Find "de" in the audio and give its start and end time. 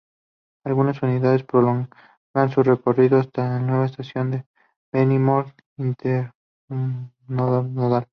4.31-4.45